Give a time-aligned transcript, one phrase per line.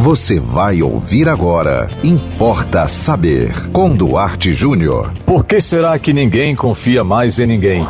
[0.00, 1.90] Você vai ouvir agora.
[2.02, 3.52] Importa saber.
[3.68, 5.12] Com Duarte Júnior.
[5.26, 7.86] Por que será que ninguém confia mais em ninguém?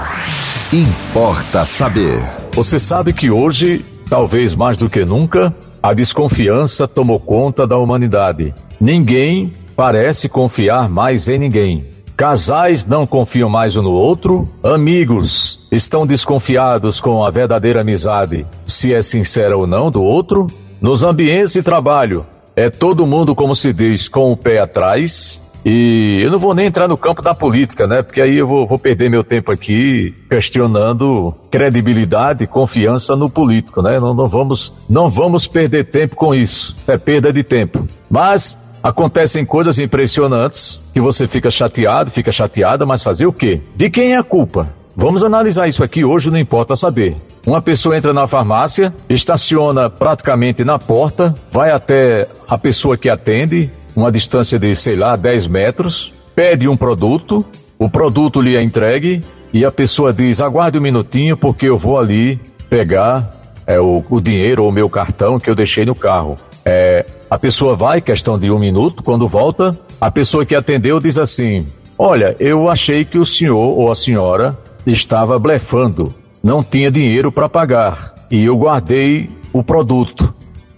[0.73, 2.21] Importa saber.
[2.53, 8.53] Você sabe que hoje, talvez mais do que nunca, a desconfiança tomou conta da humanidade.
[8.81, 11.87] Ninguém parece confiar mais em ninguém.
[12.17, 18.93] Casais não confiam mais um no outro, amigos estão desconfiados com a verdadeira amizade, se
[18.93, 20.49] é sincera ou não do outro.
[20.81, 22.27] Nos ambientes de trabalho,
[22.57, 25.41] é todo mundo, como se diz, com o pé atrás.
[25.63, 28.03] E eu não vou nem entrar no campo da política, né?
[28.03, 33.83] Porque aí eu vou, vou perder meu tempo aqui questionando credibilidade e confiança no político,
[33.83, 34.01] né?
[34.01, 36.75] Não, não, vamos, não vamos perder tempo com isso.
[36.89, 37.87] É perda de tempo.
[38.09, 43.61] Mas Acontecem coisas impressionantes que você fica chateado, fica chateada, mas fazer o quê?
[43.77, 44.75] De quem é a culpa?
[45.01, 47.17] Vamos analisar isso aqui hoje, não importa saber.
[47.47, 53.71] Uma pessoa entra na farmácia, estaciona praticamente na porta, vai até a pessoa que atende,
[53.97, 57.43] uma distância de, sei lá, 10 metros, pede um produto,
[57.79, 59.23] o produto lhe é entregue
[59.55, 62.39] e a pessoa diz: aguarde um minutinho porque eu vou ali
[62.69, 66.37] pegar é, o, o dinheiro ou o meu cartão que eu deixei no carro.
[66.63, 71.17] É, a pessoa vai, questão de um minuto, quando volta, a pessoa que atendeu diz
[71.17, 71.67] assim:
[71.97, 77.49] Olha, eu achei que o senhor ou a senhora estava blefando, não tinha dinheiro para
[77.49, 80.35] pagar e eu guardei o produto.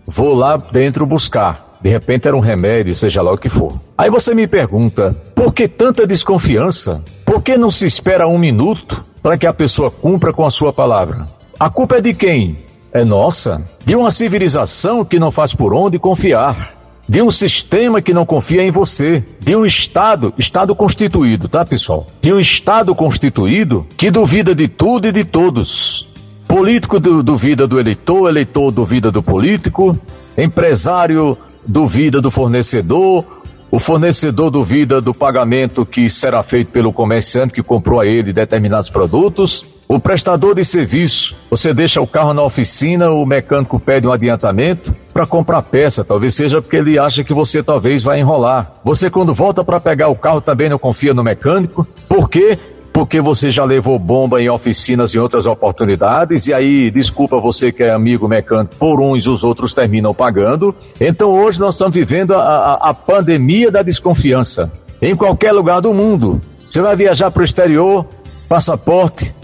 [0.06, 1.78] Vou lá dentro buscar.
[1.81, 3.72] De repente era um remédio, seja lá o que for.
[3.98, 7.03] Aí você me pergunta: por que tanta desconfiança?
[7.25, 10.72] Por que não se espera um minuto para que a pessoa cumpra com a sua
[10.72, 11.27] palavra?
[11.59, 12.56] A culpa é de quem?
[12.92, 16.75] é nossa, de uma civilização que não faz por onde confiar,
[17.12, 22.06] de um sistema que não confia em você, de um Estado, Estado constituído, tá pessoal?
[22.22, 26.08] De um Estado constituído que duvida de tudo e de todos.
[26.48, 29.94] Político duvida do eleitor, eleitor duvida do político,
[30.38, 33.41] empresário duvida do fornecedor,
[33.73, 38.91] o fornecedor duvida do pagamento que será feito pelo comerciante que comprou a ele determinados
[38.91, 39.65] produtos.
[39.88, 44.94] O prestador de serviço, você deixa o carro na oficina, o mecânico pede um adiantamento
[45.12, 48.75] para comprar peça, talvez seja porque ele acha que você talvez vai enrolar.
[48.84, 52.59] Você quando volta para pegar o carro também não confia no mecânico, por quê?
[52.92, 57.82] Porque você já levou bomba em oficinas em outras oportunidades, e aí, desculpa você que
[57.82, 60.75] é amigo mecânico, por uns os outros terminam pagando.
[61.00, 64.70] Então hoje nós estamos vivendo a, a, a pandemia da desconfiança.
[65.00, 66.41] Em qualquer lugar do mundo.
[66.69, 68.06] Você vai viajar para o exterior,
[68.48, 69.34] passaporte,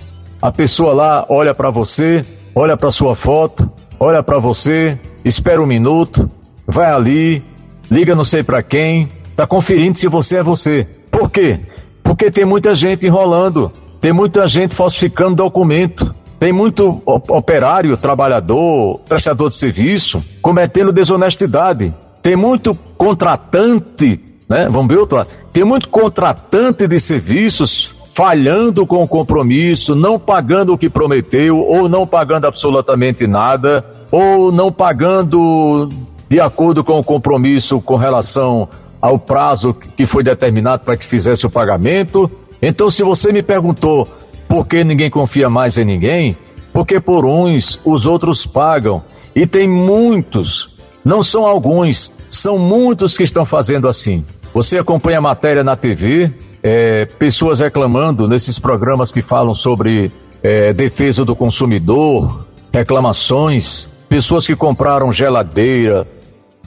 [0.41, 5.67] a pessoa lá olha para você, olha para sua foto, olha para você, espera um
[5.67, 6.31] minuto,
[6.67, 7.43] vai ali,
[7.91, 10.87] liga não sei para quem, tá conferindo se você é você.
[11.11, 11.61] Por quê?
[12.09, 13.71] Porque tem muita gente enrolando,
[14.01, 22.35] tem muita gente falsificando documento, tem muito operário, trabalhador, prestador de serviço cometendo desonestidade, tem
[22.35, 24.69] muito contratante, né?
[24.71, 25.23] Vamos ver outro.
[25.53, 31.91] Tem muito contratante de serviços falhando com o compromisso, não pagando o que prometeu, ou
[31.91, 35.87] não pagando absolutamente nada, ou não pagando
[36.27, 38.67] de acordo com o compromisso com relação
[39.01, 42.31] ao prazo que foi determinado para que fizesse o pagamento.
[42.61, 44.09] Então, se você me perguntou
[44.49, 46.37] por que ninguém confia mais em ninguém,
[46.73, 49.03] porque por uns os outros pagam.
[49.35, 54.25] E tem muitos, não são alguns, são muitos que estão fazendo assim.
[54.55, 56.33] Você acompanha a matéria na TV,
[56.63, 60.11] é, pessoas reclamando nesses programas que falam sobre
[60.43, 66.07] é, defesa do consumidor, reclamações, pessoas que compraram geladeira,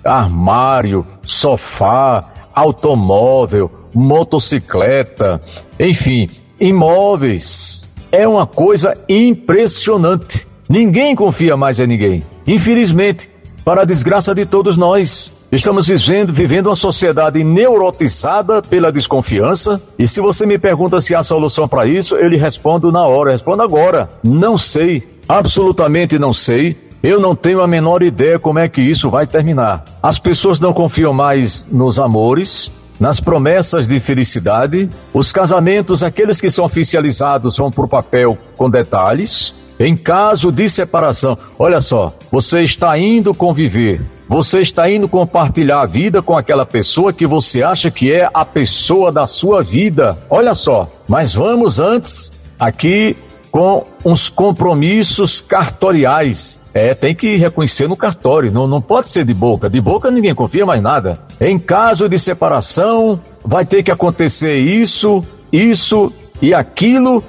[0.03, 5.41] armário, sofá, automóvel, motocicleta,
[5.79, 6.29] enfim,
[6.59, 7.89] imóveis.
[8.11, 10.47] É uma coisa impressionante.
[10.67, 12.23] Ninguém confia mais em ninguém.
[12.45, 13.29] Infelizmente,
[13.63, 15.31] para a desgraça de todos nós.
[15.51, 19.81] Estamos vivendo, vivendo uma sociedade neurotizada pela desconfiança.
[19.99, 23.31] E se você me pergunta se há solução para isso, eu lhe respondo na hora,
[23.31, 24.09] respondo agora.
[24.23, 26.77] Não sei, absolutamente não sei.
[27.03, 29.83] Eu não tenho a menor ideia como é que isso vai terminar.
[30.03, 34.87] As pessoas não confiam mais nos amores, nas promessas de felicidade.
[35.11, 39.55] Os casamentos, aqueles que são oficializados, vão por papel com detalhes.
[39.79, 43.99] Em caso de separação, olha só, você está indo conviver,
[44.29, 48.45] você está indo compartilhar a vida com aquela pessoa que você acha que é a
[48.45, 50.19] pessoa da sua vida.
[50.29, 53.17] Olha só, mas vamos antes aqui
[53.49, 56.60] com uns compromissos cartoriais.
[56.73, 59.69] É, tem que reconhecer no cartório, não, não pode ser de boca.
[59.69, 61.19] De boca ninguém confia mais nada.
[61.39, 67.23] Em caso de separação, vai ter que acontecer isso, isso e aquilo,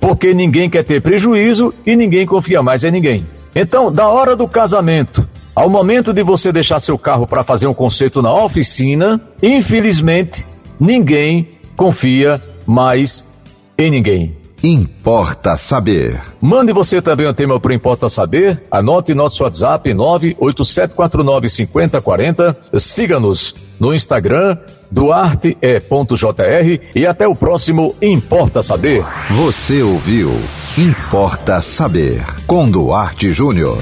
[0.00, 3.26] porque ninguém quer ter prejuízo e ninguém confia mais em ninguém.
[3.54, 5.26] Então, da hora do casamento
[5.58, 10.46] Ao momento de você deixar seu carro para fazer um conserto na oficina, infelizmente,
[10.78, 13.24] ninguém confia mais
[13.76, 14.37] em ninguém.
[14.62, 16.20] Importa saber.
[16.40, 18.62] Mande você também o tema para Importa Saber.
[18.70, 22.56] Anote nosso WhatsApp 987495040.
[22.76, 24.56] Siga-nos no Instagram
[24.90, 29.04] duarte.jr e até o próximo Importa Saber.
[29.30, 30.30] Você ouviu
[30.76, 33.78] Importa Saber com Duarte Júnior.